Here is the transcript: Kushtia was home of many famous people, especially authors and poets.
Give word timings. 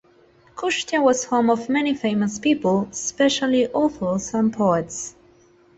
Kushtia 0.55 0.99
was 0.99 1.25
home 1.25 1.51
of 1.51 1.69
many 1.69 1.93
famous 1.93 2.39
people, 2.39 2.87
especially 2.91 3.67
authors 3.67 4.33
and 4.33 4.51
poets. 4.51 5.15